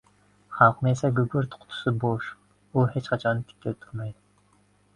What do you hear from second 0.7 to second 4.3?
esa gugurt qutisi boʻsh, u hech qachon tikka turmaydi.